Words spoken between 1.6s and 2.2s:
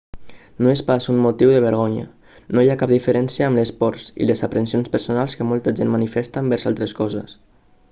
vergonya